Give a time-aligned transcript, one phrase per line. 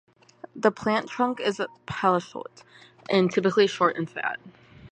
[0.55, 2.63] The plant trunk is pachycaule,
[3.11, 4.39] and typically short and fat.